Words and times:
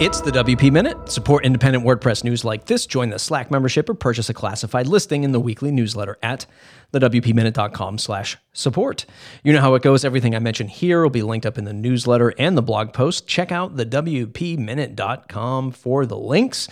It's 0.00 0.22
the 0.22 0.30
WP 0.30 0.72
Minute. 0.72 1.10
Support 1.10 1.44
independent 1.44 1.84
WordPress 1.84 2.24
news 2.24 2.42
like 2.42 2.64
this. 2.64 2.86
Join 2.86 3.10
the 3.10 3.18
Slack 3.18 3.50
membership 3.50 3.86
or 3.86 3.92
purchase 3.92 4.30
a 4.30 4.34
classified 4.34 4.86
listing 4.86 5.24
in 5.24 5.32
the 5.32 5.40
weekly 5.40 5.70
newsletter 5.70 6.16
at 6.22 6.46
thewpminute.com 6.94 7.98
slash 7.98 8.38
support. 8.54 9.04
You 9.44 9.52
know 9.52 9.60
how 9.60 9.74
it 9.74 9.82
goes. 9.82 10.02
Everything 10.02 10.34
I 10.34 10.38
mention 10.38 10.68
here 10.68 11.02
will 11.02 11.10
be 11.10 11.20
linked 11.20 11.44
up 11.44 11.58
in 11.58 11.64
the 11.64 11.74
newsletter 11.74 12.32
and 12.38 12.56
the 12.56 12.62
blog 12.62 12.94
post. 12.94 13.26
Check 13.26 13.52
out 13.52 13.76
thewpminute.com 13.76 15.70
for 15.72 16.06
the 16.06 16.16
links. 16.16 16.68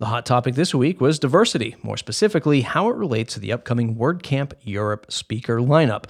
The 0.00 0.06
hot 0.06 0.24
topic 0.24 0.54
this 0.54 0.74
week 0.74 0.98
was 0.98 1.18
diversity, 1.18 1.76
more 1.82 1.98
specifically, 1.98 2.62
how 2.62 2.88
it 2.88 2.96
relates 2.96 3.34
to 3.34 3.40
the 3.40 3.52
upcoming 3.52 3.96
WordCamp 3.96 4.54
Europe 4.62 5.12
speaker 5.12 5.58
lineup. 5.58 6.04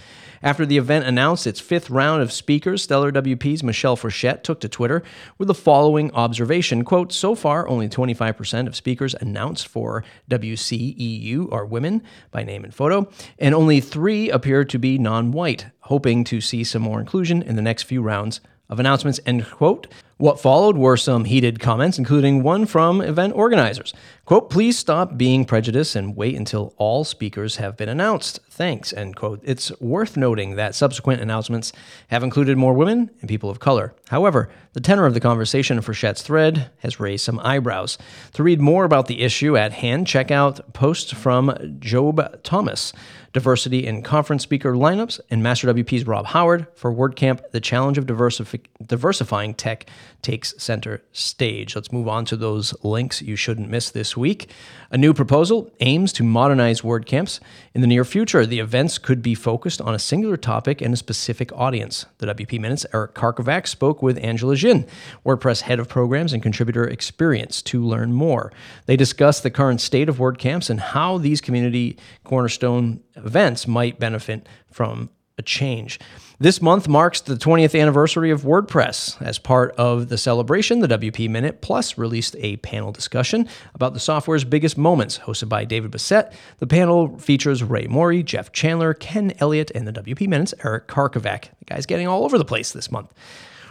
After 0.44 0.64
the 0.64 0.76
event 0.76 1.06
announced 1.06 1.44
its 1.44 1.58
fifth 1.58 1.90
round 1.90 2.22
of 2.22 2.30
speakers, 2.30 2.86
StellarWP's 2.86 3.64
Michelle 3.64 3.96
Frechette 3.96 4.44
took 4.44 4.60
to 4.60 4.68
Twitter 4.68 5.02
with 5.38 5.48
the 5.48 5.54
following 5.54 6.12
observation 6.12 6.84
quote, 6.84 7.12
So 7.12 7.34
far, 7.34 7.66
only 7.66 7.88
25% 7.88 8.68
of 8.68 8.76
speakers 8.76 9.16
announced 9.20 9.66
for 9.66 10.04
WCEU 10.30 11.52
are 11.52 11.66
women 11.66 12.04
by 12.30 12.44
name 12.44 12.62
and 12.62 12.72
photo, 12.72 13.10
and 13.40 13.56
only 13.56 13.80
three 13.80 14.30
appear 14.30 14.64
to 14.66 14.78
be 14.78 14.98
non 14.98 15.32
white, 15.32 15.66
hoping 15.80 16.22
to 16.22 16.40
see 16.40 16.62
some 16.62 16.82
more 16.82 17.00
inclusion 17.00 17.42
in 17.42 17.56
the 17.56 17.60
next 17.60 17.82
few 17.82 18.02
rounds 18.02 18.40
of 18.68 18.78
announcements, 18.78 19.18
end 19.26 19.50
quote. 19.50 19.88
What 20.20 20.38
followed 20.38 20.76
were 20.76 20.98
some 20.98 21.24
heated 21.24 21.60
comments, 21.60 21.96
including 21.96 22.42
one 22.42 22.66
from 22.66 23.00
event 23.00 23.32
organizers. 23.34 23.94
Quote, 24.26 24.50
please 24.50 24.78
stop 24.78 25.16
being 25.16 25.46
prejudiced 25.46 25.96
and 25.96 26.14
wait 26.14 26.36
until 26.36 26.74
all 26.76 27.04
speakers 27.04 27.56
have 27.56 27.74
been 27.78 27.88
announced. 27.88 28.38
Thanks, 28.50 28.92
end 28.92 29.16
quote. 29.16 29.40
It's 29.42 29.72
worth 29.80 30.18
noting 30.18 30.56
that 30.56 30.74
subsequent 30.74 31.22
announcements 31.22 31.72
have 32.08 32.22
included 32.22 32.58
more 32.58 32.74
women 32.74 33.10
and 33.20 33.30
people 33.30 33.48
of 33.48 33.60
color. 33.60 33.94
However, 34.10 34.50
the 34.74 34.80
tenor 34.82 35.06
of 35.06 35.14
the 35.14 35.20
conversation 35.20 35.80
for 35.80 35.94
Frechette's 35.94 36.20
thread 36.20 36.70
has 36.80 37.00
raised 37.00 37.24
some 37.24 37.40
eyebrows. 37.40 37.96
To 38.34 38.42
read 38.42 38.60
more 38.60 38.84
about 38.84 39.06
the 39.06 39.22
issue 39.22 39.56
at 39.56 39.72
hand, 39.72 40.06
check 40.06 40.30
out 40.30 40.74
posts 40.74 41.12
from 41.12 41.78
Job 41.80 42.42
Thomas, 42.42 42.92
Diversity 43.32 43.86
in 43.86 44.02
Conference 44.02 44.42
Speaker 44.42 44.72
Lineups, 44.74 45.20
and 45.30 45.42
MasterWP's 45.42 46.06
Rob 46.06 46.26
Howard 46.26 46.66
for 46.74 46.92
WordCamp, 46.92 47.50
The 47.52 47.60
Challenge 47.60 47.96
of 47.96 48.06
Diversifying 48.06 49.54
Tech 49.54 49.86
takes 50.20 50.54
center 50.62 51.02
stage. 51.12 51.74
Let's 51.74 51.92
move 51.92 52.08
on 52.08 52.24
to 52.26 52.36
those 52.36 52.74
links 52.84 53.22
you 53.22 53.36
shouldn't 53.36 53.70
miss 53.70 53.90
this 53.90 54.16
week. 54.16 54.50
A 54.90 54.98
new 54.98 55.14
proposal 55.14 55.70
aims 55.80 56.12
to 56.14 56.24
modernize 56.24 56.80
WordCamps. 56.80 57.38
In 57.72 57.80
the 57.80 57.86
near 57.86 58.04
future, 58.04 58.44
the 58.44 58.58
events 58.58 58.98
could 58.98 59.22
be 59.22 59.36
focused 59.36 59.80
on 59.80 59.94
a 59.94 59.98
singular 59.98 60.36
topic 60.36 60.80
and 60.80 60.92
a 60.92 60.96
specific 60.96 61.52
audience. 61.52 62.06
The 62.18 62.26
WP 62.26 62.58
Minutes, 62.60 62.84
Eric 62.92 63.14
Karkovack 63.14 63.68
spoke 63.68 64.02
with 64.02 64.18
Angela 64.18 64.56
Jin, 64.56 64.86
WordPress 65.24 65.62
head 65.62 65.78
of 65.78 65.88
programs 65.88 66.32
and 66.32 66.42
contributor 66.42 66.84
experience, 66.84 67.62
to 67.62 67.84
learn 67.84 68.12
more. 68.12 68.52
They 68.86 68.96
discussed 68.96 69.44
the 69.44 69.50
current 69.50 69.80
state 69.80 70.08
of 70.08 70.18
WordCamps 70.18 70.68
and 70.68 70.80
how 70.80 71.18
these 71.18 71.40
community 71.40 71.96
cornerstone 72.24 73.00
events 73.24 73.66
might 73.66 73.98
benefit 73.98 74.48
from 74.70 75.10
a 75.40 75.42
change. 75.42 75.98
This 76.38 76.62
month 76.62 76.88
marks 76.88 77.20
the 77.20 77.34
20th 77.34 77.78
anniversary 77.78 78.30
of 78.30 78.42
WordPress. 78.42 79.20
As 79.20 79.38
part 79.38 79.74
of 79.76 80.08
the 80.08 80.16
celebration, 80.16 80.80
the 80.80 80.88
WP 80.88 81.28
Minute 81.28 81.60
Plus 81.60 81.98
released 81.98 82.36
a 82.38 82.56
panel 82.58 82.92
discussion 82.92 83.48
about 83.74 83.94
the 83.94 84.00
software's 84.00 84.44
biggest 84.44 84.78
moments, 84.78 85.18
hosted 85.18 85.48
by 85.48 85.64
David 85.64 85.90
Bisset. 85.90 86.32
The 86.58 86.66
panel 86.66 87.18
features 87.18 87.62
Rae 87.62 87.86
Morey, 87.86 88.22
Jeff 88.22 88.52
Chandler, 88.52 88.94
Ken 88.94 89.34
Elliott, 89.38 89.70
and 89.74 89.86
the 89.86 89.92
WP 89.92 90.28
Minute's 90.28 90.54
Eric 90.64 90.88
Karkovack. 90.88 91.50
The 91.58 91.64
guy's 91.66 91.86
getting 91.86 92.06
all 92.06 92.24
over 92.24 92.38
the 92.38 92.44
place 92.44 92.72
this 92.72 92.90
month. 92.90 93.12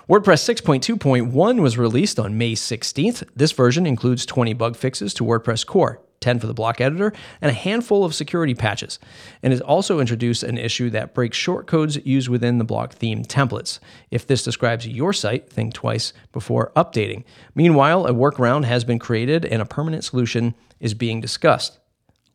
WordPress 0.10 0.64
6.2.1 0.64 1.62
was 1.62 1.78
released 1.78 2.20
on 2.20 2.38
May 2.38 2.54
16th. 2.54 3.28
This 3.36 3.52
version 3.52 3.86
includes 3.86 4.26
20 4.26 4.54
bug 4.54 4.76
fixes 4.76 5.14
to 5.16 5.24
WordPress 5.24 5.66
core. 5.66 6.02
10 6.20 6.40
for 6.40 6.48
the 6.48 6.54
block 6.54 6.82
editor, 6.82 7.14
and 7.42 7.50
a 7.50 7.54
handful 7.54 8.04
of 8.04 8.16
security 8.16 8.54
patches. 8.54 9.00
And 9.42 9.54
it 9.54 9.62
also 9.62 10.00
introduced 10.00 10.44
an 10.44 10.58
issue 10.58 10.90
that 10.92 11.14
breaks 11.14 11.38
shortcodes 11.38 12.04
used 12.06 12.30
within 12.30 12.58
the 12.58 12.64
block 12.64 12.94
theme 12.94 13.24
templates. 13.24 13.80
If 14.12 14.28
this 14.28 14.44
describes 14.44 14.88
your 14.88 15.14
site, 15.14 15.50
think 15.50 15.74
twice 15.74 16.14
before 16.32 16.72
updating. 16.76 17.24
Meanwhile, 17.56 18.06
a 18.06 18.14
workaround 18.14 18.66
has 18.66 18.84
been 18.84 19.00
created 19.00 19.46
and 19.46 19.62
a 19.62 19.66
permanent 19.66 20.04
solution 20.04 20.56
is 20.80 20.94
being 20.94 21.22
discussed. 21.22 21.80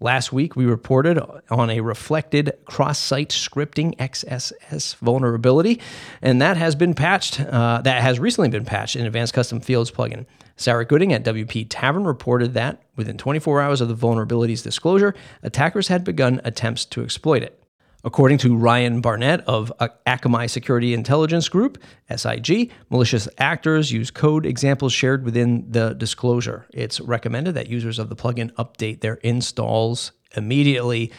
Last 0.00 0.32
week, 0.32 0.56
we 0.56 0.66
reported 0.66 1.18
on 1.50 1.70
a 1.70 1.80
reflected 1.80 2.52
cross 2.66 2.98
site 2.98 3.30
scripting 3.30 3.96
XSS 3.96 4.96
vulnerability, 4.96 5.80
and 6.20 6.42
that 6.42 6.56
has 6.56 6.74
been 6.74 6.94
patched. 6.94 7.40
Uh, 7.40 7.80
that 7.82 8.02
has 8.02 8.18
recently 8.18 8.50
been 8.50 8.64
patched 8.64 8.96
in 8.96 9.06
Advanced 9.06 9.32
Custom 9.32 9.60
Fields 9.60 9.90
plugin. 9.90 10.26
Sarah 10.56 10.84
Gooding 10.84 11.12
at 11.12 11.24
WP 11.24 11.66
Tavern 11.68 12.04
reported 12.04 12.54
that 12.54 12.82
within 12.96 13.18
24 13.18 13.60
hours 13.60 13.80
of 13.80 13.88
the 13.88 13.94
vulnerability's 13.94 14.62
disclosure, 14.62 15.14
attackers 15.42 15.88
had 15.88 16.04
begun 16.04 16.40
attempts 16.44 16.84
to 16.86 17.02
exploit 17.02 17.42
it. 17.42 17.60
According 18.04 18.36
to 18.38 18.54
Ryan 18.54 19.00
Barnett 19.00 19.40
of 19.48 19.72
Akamai 20.06 20.50
Security 20.50 20.92
Intelligence 20.92 21.48
Group, 21.48 21.78
SIG, 22.14 22.70
malicious 22.90 23.26
actors 23.38 23.90
use 23.90 24.10
code 24.10 24.44
examples 24.44 24.92
shared 24.92 25.24
within 25.24 25.64
the 25.70 25.94
disclosure. 25.94 26.66
It's 26.74 27.00
recommended 27.00 27.54
that 27.54 27.68
users 27.68 27.98
of 27.98 28.10
the 28.10 28.16
plugin 28.16 28.52
update 28.52 29.00
their 29.00 29.14
installs 29.14 30.12
immediately. 30.36 31.12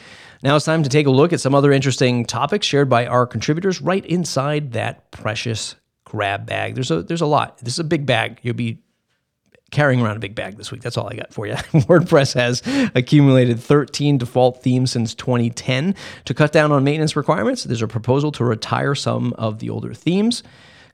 Now 0.44 0.56
it's 0.56 0.66
time 0.66 0.84
to 0.84 0.90
take 0.90 1.08
a 1.08 1.12
look 1.12 1.34
at 1.34 1.42
some 1.42 1.56
other 1.56 1.72
interesting 1.72 2.24
topics 2.24 2.68
shared 2.68 2.88
by 2.88 3.08
our 3.08 3.26
contributors 3.26 3.82
right 3.82 4.06
inside 4.06 4.74
that 4.74 5.10
precious 5.10 5.76
grab 6.04 6.46
bag. 6.46 6.76
There's 6.76 6.92
a 6.92 7.02
there's 7.02 7.22
a 7.22 7.26
lot. 7.26 7.58
This 7.60 7.74
is 7.74 7.80
a 7.80 7.84
big 7.84 8.06
bag. 8.06 8.40
You'll 8.44 8.54
be 8.54 8.84
carrying 9.76 10.02
around 10.02 10.16
a 10.16 10.20
big 10.20 10.34
bag 10.34 10.56
this 10.58 10.72
week. 10.72 10.82
That's 10.82 10.98
all 10.98 11.08
I 11.08 11.16
got 11.16 11.34
for 11.34 11.46
you. 11.46 11.54
WordPress 11.90 12.34
has 12.34 12.64
accumulated 12.96 13.60
13 13.60 14.18
default 14.18 14.64
themes 14.64 14.92
since 14.92 15.14
2010. 15.14 15.94
To 16.24 16.34
cut 16.34 16.54
down 16.54 16.72
on 16.72 16.84
maintenance 16.84 17.16
requirements, 17.16 17.66
there's 17.66 17.82
a 17.82 17.88
proposal 17.88 18.32
to 18.34 18.46
retire 18.46 18.96
some 18.96 19.34
of 19.34 19.60
the 19.60 19.70
older 19.70 19.94
themes. 19.94 20.44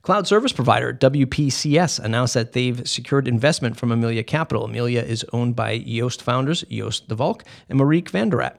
Cloud 0.02 0.26
service 0.26 0.52
provider 0.52 0.92
WPCS 0.92 2.00
announced 2.00 2.34
that 2.34 2.54
they've 2.54 2.86
secured 2.88 3.28
investment 3.28 3.76
from 3.76 3.92
Emilia 3.92 4.24
Capital. 4.24 4.64
Emilia 4.64 5.00
is 5.00 5.24
owned 5.32 5.54
by 5.54 5.78
Yoast 5.78 6.20
founders 6.20 6.64
Joost 6.68 7.08
de 7.08 7.14
Valk 7.14 7.44
and 7.68 7.78
Marieke 7.78 8.10
van 8.10 8.30
de 8.30 8.36
Rakt. 8.36 8.56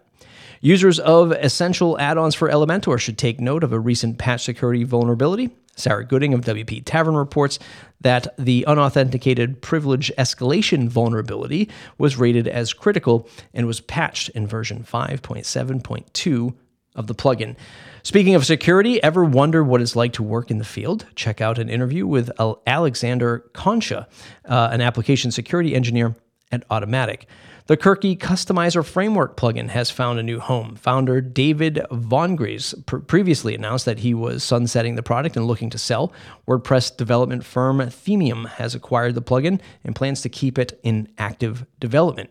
Users 0.61 0.99
of 0.99 1.33
essential 1.33 1.99
add 1.99 2.17
ons 2.17 2.33
for 2.33 2.47
Elementor 2.47 2.97
should 2.97 3.17
take 3.17 3.41
note 3.41 3.65
of 3.65 3.73
a 3.73 3.79
recent 3.79 4.17
patch 4.17 4.45
security 4.45 4.85
vulnerability. 4.85 5.49
Sarah 5.75 6.05
Gooding 6.05 6.33
of 6.33 6.41
WP 6.41 6.83
Tavern 6.85 7.15
reports 7.15 7.59
that 8.01 8.27
the 8.37 8.65
unauthenticated 8.65 9.61
privilege 9.61 10.11
escalation 10.17 10.87
vulnerability 10.87 11.69
was 11.97 12.17
rated 12.17 12.47
as 12.47 12.73
critical 12.73 13.27
and 13.53 13.65
was 13.65 13.81
patched 13.81 14.29
in 14.29 14.45
version 14.45 14.83
5.7.2 14.83 16.53
of 16.95 17.07
the 17.07 17.15
plugin. 17.15 17.55
Speaking 18.03 18.35
of 18.35 18.45
security, 18.45 19.01
ever 19.01 19.23
wonder 19.23 19.63
what 19.63 19.81
it's 19.81 19.95
like 19.95 20.13
to 20.13 20.23
work 20.23 20.51
in 20.51 20.57
the 20.57 20.65
field? 20.65 21.05
Check 21.15 21.41
out 21.41 21.57
an 21.57 21.69
interview 21.69 22.05
with 22.05 22.29
Alexander 22.67 23.39
Concha, 23.53 24.07
uh, 24.45 24.69
an 24.71 24.81
application 24.81 25.31
security 25.31 25.73
engineer 25.73 26.15
at 26.53 26.67
Automattic. 26.69 27.23
The 27.65 27.77
Kirki 27.77 28.17
Customizer 28.17 28.85
Framework 28.85 29.35
plugin 29.37 29.69
has 29.69 29.89
found 29.89 30.19
a 30.19 30.23
new 30.23 30.39
home. 30.39 30.75
Founder 30.75 31.21
David 31.21 31.81
Vongries 31.91 32.85
pr- 32.85 32.97
previously 32.97 33.55
announced 33.55 33.85
that 33.85 33.99
he 33.99 34.13
was 34.13 34.43
sunsetting 34.43 34.95
the 34.95 35.03
product 35.03 35.35
and 35.35 35.47
looking 35.47 35.69
to 35.71 35.77
sell. 35.77 36.13
WordPress 36.47 36.95
development 36.95 37.43
firm 37.43 37.79
Themeum 37.79 38.47
has 38.47 38.75
acquired 38.75 39.15
the 39.15 39.21
plugin 39.21 39.59
and 39.83 39.95
plans 39.95 40.21
to 40.21 40.29
keep 40.29 40.59
it 40.59 40.79
in 40.83 41.07
active 41.17 41.65
development. 41.79 42.29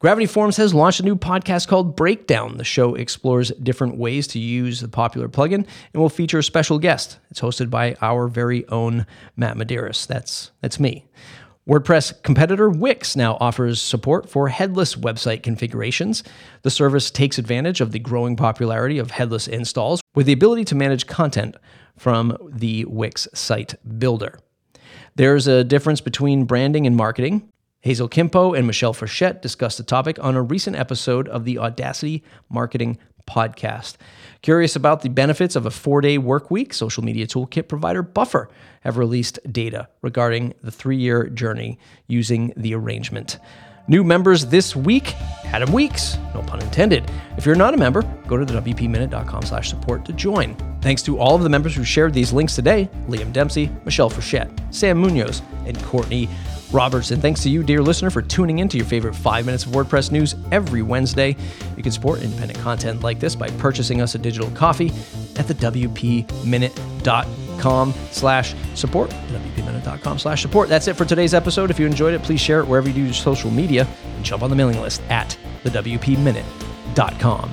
Gravity 0.00 0.26
Forms 0.26 0.58
has 0.58 0.74
launched 0.74 1.00
a 1.00 1.04
new 1.04 1.16
podcast 1.16 1.66
called 1.66 1.96
Breakdown. 1.96 2.58
The 2.58 2.62
show 2.62 2.94
explores 2.94 3.50
different 3.50 3.96
ways 3.96 4.28
to 4.28 4.38
use 4.38 4.80
the 4.80 4.86
popular 4.86 5.28
plugin 5.28 5.66
and 5.92 6.00
will 6.00 6.08
feature 6.08 6.38
a 6.38 6.44
special 6.44 6.78
guest. 6.78 7.18
It's 7.30 7.40
hosted 7.40 7.68
by 7.68 7.96
our 8.00 8.28
very 8.28 8.68
own 8.68 9.06
Matt 9.34 9.56
Medeiros. 9.56 10.06
That's 10.06 10.52
that's 10.60 10.78
me. 10.78 11.06
WordPress 11.68 12.22
competitor 12.22 12.70
Wix 12.70 13.14
now 13.14 13.36
offers 13.40 13.78
support 13.82 14.26
for 14.26 14.48
headless 14.48 14.94
website 14.94 15.42
configurations. 15.42 16.24
The 16.62 16.70
service 16.70 17.10
takes 17.10 17.36
advantage 17.36 17.82
of 17.82 17.92
the 17.92 17.98
growing 17.98 18.36
popularity 18.36 18.98
of 18.98 19.10
headless 19.10 19.46
installs 19.46 20.00
with 20.14 20.24
the 20.24 20.32
ability 20.32 20.64
to 20.64 20.74
manage 20.74 21.06
content 21.06 21.56
from 21.98 22.38
the 22.50 22.86
Wix 22.86 23.28
site 23.34 23.74
builder. 23.98 24.38
There's 25.16 25.46
a 25.46 25.62
difference 25.62 26.00
between 26.00 26.44
branding 26.44 26.86
and 26.86 26.96
marketing. 26.96 27.46
Hazel 27.80 28.08
Quimpo 28.08 28.56
and 28.56 28.66
Michelle 28.66 28.94
Frechette 28.94 29.42
discussed 29.42 29.76
the 29.76 29.84
topic 29.84 30.18
on 30.24 30.36
a 30.36 30.42
recent 30.42 30.74
episode 30.74 31.28
of 31.28 31.44
the 31.44 31.58
Audacity 31.58 32.24
Marketing 32.48 32.96
podcast. 33.28 33.96
Curious 34.42 34.74
about 34.74 35.02
the 35.02 35.08
benefits 35.08 35.54
of 35.56 35.66
a 35.66 35.70
four 35.70 36.00
day 36.00 36.18
work 36.18 36.50
week? 36.50 36.72
Social 36.72 37.04
media 37.04 37.26
toolkit 37.26 37.68
provider 37.68 38.02
Buffer 38.02 38.48
have 38.82 38.96
released 38.96 39.38
data 39.52 39.88
regarding 40.02 40.54
the 40.62 40.70
three 40.70 40.96
year 40.96 41.28
journey 41.28 41.78
using 42.06 42.52
the 42.56 42.74
arrangement. 42.74 43.38
New 43.88 44.04
members 44.04 44.44
this 44.44 44.76
week, 44.76 45.14
Adam 45.46 45.72
Weeks, 45.72 46.18
no 46.34 46.42
pun 46.42 46.60
intended. 46.60 47.10
If 47.38 47.46
you're 47.46 47.54
not 47.54 47.72
a 47.72 47.78
member, 47.78 48.02
go 48.26 48.36
to 48.36 48.44
the 48.44 48.60
WPminute.com 48.60 49.42
slash 49.44 49.70
support 49.70 50.04
to 50.04 50.12
join. 50.12 50.54
Thanks 50.82 51.00
to 51.02 51.18
all 51.18 51.34
of 51.34 51.42
the 51.42 51.48
members 51.48 51.74
who 51.74 51.84
shared 51.84 52.12
these 52.12 52.30
links 52.32 52.54
today 52.54 52.90
Liam 53.08 53.32
Dempsey, 53.32 53.70
Michelle 53.86 54.10
Frechette, 54.10 54.50
Sam 54.74 54.98
Munoz, 54.98 55.40
and 55.64 55.82
Courtney 55.84 56.28
Robertson. 56.70 57.18
Thanks 57.18 57.42
to 57.44 57.48
you, 57.48 57.62
dear 57.62 57.80
listener, 57.80 58.10
for 58.10 58.20
tuning 58.20 58.58
in 58.58 58.68
to 58.68 58.76
your 58.76 58.84
favorite 58.84 59.16
five 59.16 59.46
minutes 59.46 59.64
of 59.64 59.72
WordPress 59.72 60.12
news 60.12 60.34
every 60.52 60.82
Wednesday. 60.82 61.34
You 61.74 61.82
can 61.82 61.92
support 61.92 62.20
independent 62.20 62.60
content 62.60 63.00
like 63.00 63.20
this 63.20 63.34
by 63.34 63.48
purchasing 63.52 64.02
us 64.02 64.14
a 64.14 64.18
digital 64.18 64.50
coffee 64.50 64.92
at 65.36 65.48
the 65.48 65.54
WPminute.com 65.54 67.47
slash 68.10 68.54
support. 68.74 69.10
WPminute.com 69.10 70.18
slash 70.18 70.42
support. 70.42 70.68
That's 70.68 70.88
it 70.88 70.94
for 70.94 71.04
today's 71.04 71.34
episode. 71.34 71.70
If 71.70 71.78
you 71.78 71.86
enjoyed 71.86 72.14
it, 72.14 72.22
please 72.22 72.40
share 72.40 72.60
it 72.60 72.66
wherever 72.66 72.88
you 72.88 73.06
do 73.06 73.12
social 73.12 73.50
media 73.50 73.86
and 74.16 74.24
jump 74.24 74.42
on 74.42 74.50
the 74.50 74.56
mailing 74.56 74.80
list 74.80 75.02
at 75.08 75.36
the 75.62 75.70
WPminute.com 75.70 77.52